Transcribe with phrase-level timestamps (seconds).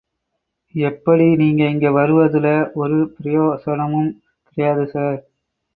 [0.75, 1.27] எப்படி..
[1.35, 2.47] நீங்க இங்க வருவதுல
[2.75, 4.11] ஒரு பிரயோசனமும்
[4.47, 5.19] கிடையாது சார்.